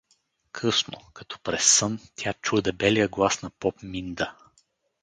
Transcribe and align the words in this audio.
Късно, 0.51 0.97
като 1.13 1.39
през 1.39 1.65
сън, 1.77 1.99
тя 2.15 2.33
чу 2.33 2.61
дебелия 2.61 3.07
глас 3.07 3.41
на 3.41 3.49
поп 3.49 3.83
Минда. 3.83 4.35